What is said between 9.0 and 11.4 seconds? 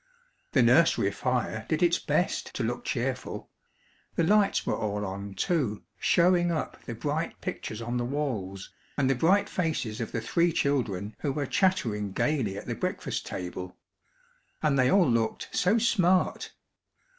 the bright faces of the three children who